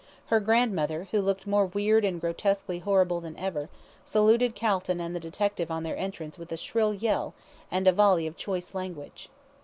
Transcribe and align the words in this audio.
Her 0.33 0.39
grandmother, 0.39 1.07
who 1.11 1.21
looked 1.21 1.45
more 1.45 1.67
weird 1.67 2.03
and 2.03 2.19
grotesquely 2.19 2.79
horrible 2.79 3.21
than 3.21 3.37
ever, 3.37 3.69
saluted 4.03 4.55
Calton 4.55 4.99
and 4.99 5.15
the 5.15 5.19
detective 5.19 5.69
on 5.69 5.83
their 5.83 5.95
entrance 5.95 6.39
with 6.39 6.51
a 6.51 6.57
shrill 6.57 6.91
yell, 6.95 7.35
and 7.69 7.87
a 7.87 7.91
volley 7.93 8.25
of 8.25 8.35
choice 8.35 8.73
language. 8.73 9.29